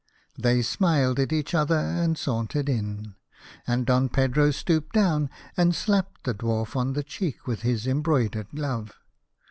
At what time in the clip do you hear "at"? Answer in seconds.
1.19-1.31